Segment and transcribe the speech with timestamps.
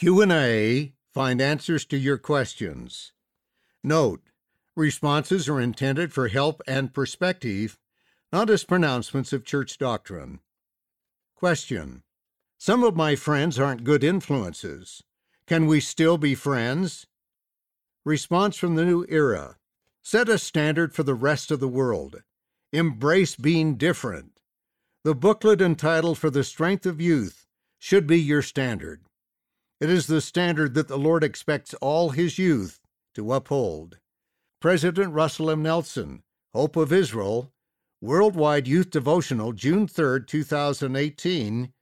[0.00, 3.12] Q&A find answers to your questions.
[3.84, 4.22] Note,
[4.74, 7.78] responses are intended for help and perspective,
[8.32, 10.40] not as pronouncements of church doctrine.
[11.36, 12.02] Question.
[12.56, 15.02] Some of my friends aren't good influences.
[15.46, 17.06] Can we still be friends?
[18.02, 19.58] Response from the new era.
[20.02, 22.22] Set a standard for the rest of the world.
[22.72, 24.40] Embrace being different.
[25.04, 27.44] The booklet entitled For the Strength of Youth
[27.78, 29.02] should be your standard.
[29.80, 32.80] It is the standard that the Lord expects all His youth
[33.14, 33.96] to uphold.
[34.60, 35.62] President Russell M.
[35.62, 36.22] Nelson,
[36.52, 37.50] Hope of Israel,
[38.02, 41.72] Worldwide Youth Devotional, June 3, 2018,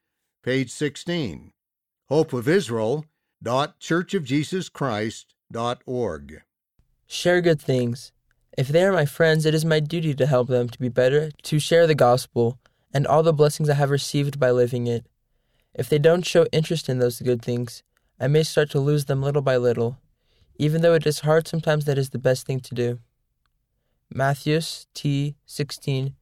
[0.45, 1.50] page 16.
[2.09, 3.04] Hope of Israel
[3.42, 6.42] dot churchofjesuschrist.org.
[7.06, 8.12] Share good things.
[8.56, 11.32] If they are my friends, it is my duty to help them to be better,
[11.42, 12.60] to share the gospel,
[12.95, 15.06] and all the blessings I have received by living it.
[15.74, 17.82] If they don't show interest in those good things,
[18.20, 19.98] I may start to lose them little by little,
[20.56, 22.98] even though it is hard sometimes that is the best thing to do.
[24.12, 25.37] Matthews T.
[25.46, 26.15] 16,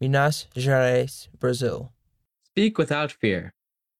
[0.00, 1.92] Minas Gerais, Brazil.
[2.44, 3.52] Speak without fear.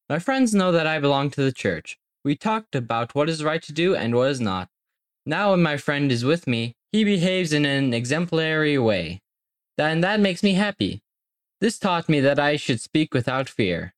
[0.08, 1.98] My friends know that I belong to the church.
[2.22, 4.69] We talked about what is right to do and what is not.
[5.27, 9.22] Now, when my friend is with me, he behaves in an exemplary way.
[9.78, 11.03] And that makes me happy.
[11.60, 13.94] This taught me that I should speak without fear.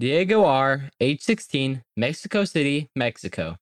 [0.00, 3.58] Diego R., age 16, Mexico City, Mexico.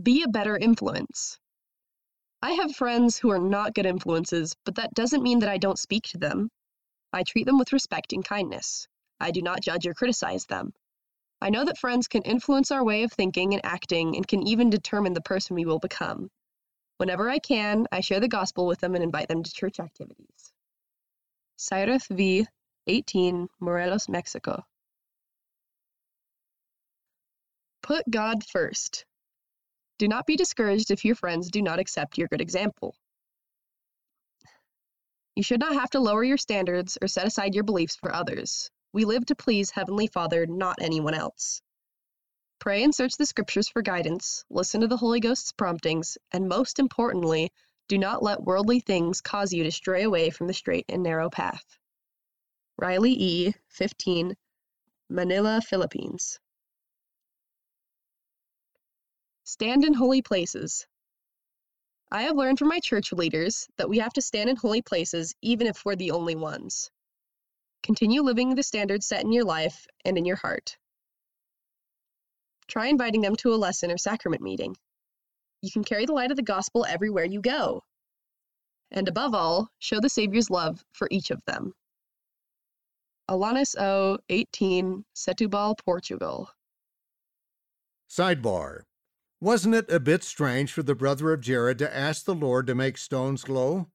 [0.00, 1.36] Be a better influence.
[2.40, 5.80] I have friends who are not good influences, but that doesn't mean that I don't
[5.80, 6.48] speak to them.
[7.12, 8.86] I treat them with respect and kindness.
[9.18, 10.74] I do not judge or criticize them.
[11.40, 14.70] I know that friends can influence our way of thinking and acting and can even
[14.70, 16.30] determine the person we will become.
[16.98, 20.52] Whenever I can, I share the gospel with them and invite them to church activities.
[21.56, 22.46] Cyrus V.,
[22.86, 24.64] 18, Morelos, Mexico.
[27.82, 29.04] Put God first.
[29.98, 32.96] Do not be discouraged if your friends do not accept your good example.
[35.34, 38.70] You should not have to lower your standards or set aside your beliefs for others.
[38.92, 41.62] We live to please Heavenly Father, not anyone else.
[42.58, 46.78] Pray and search the scriptures for guidance, listen to the Holy Ghost's promptings, and most
[46.78, 47.50] importantly,
[47.88, 51.28] do not let worldly things cause you to stray away from the straight and narrow
[51.28, 51.64] path.
[52.78, 54.36] Riley E., 15,
[55.08, 56.38] Manila, Philippines.
[59.52, 60.86] Stand in holy places.
[62.10, 65.34] I have learned from my church leaders that we have to stand in holy places
[65.42, 66.90] even if we're the only ones.
[67.82, 70.78] Continue living the standards set in your life and in your heart.
[72.66, 74.74] Try inviting them to a lesson or sacrament meeting.
[75.60, 77.84] You can carry the light of the gospel everywhere you go.
[78.90, 81.74] And above all, show the Savior's love for each of them.
[83.28, 86.48] Alanis O, 18, Setúbal, Portugal.
[88.08, 88.84] Sidebar.
[89.42, 92.76] Wasn't it a bit strange for the brother of Jared to ask the Lord to
[92.76, 93.88] make stones glow?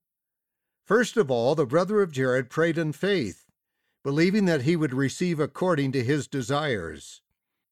[0.83, 3.45] First of all, the brother of Jared prayed in faith,
[4.03, 7.21] believing that he would receive according to his desires.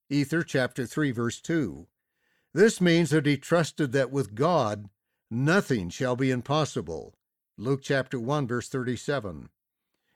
[0.10, 1.86] Ether chapter 3 verse 2.
[2.54, 4.90] This means that he trusted that with God
[5.30, 7.18] nothing shall be impossible.
[7.58, 9.50] Luke chapter 1 verse 37.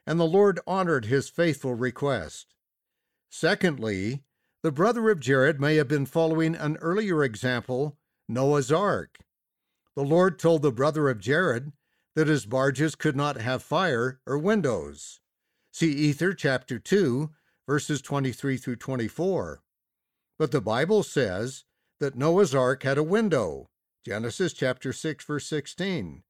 [0.08, 2.56] And the Lord honored his faithful request.
[3.30, 4.24] Secondly,
[4.62, 7.98] the brother of Jared may have been following an earlier example,
[8.28, 9.20] Noah's Ark.
[9.96, 11.72] The Lord told the brother of Jared
[12.16, 15.22] that his barges could not have fire or windows.
[15.72, 17.30] See Ether chapter 2,
[17.66, 19.62] verses 23 through 24.
[20.38, 21.64] But the Bible says
[22.00, 23.70] that Noah's Ark had a window.
[24.06, 26.24] Genesis chapter 6, verse 16.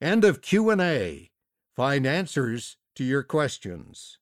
[0.00, 1.32] End of Q&A.
[1.74, 4.20] Find answers to your questions.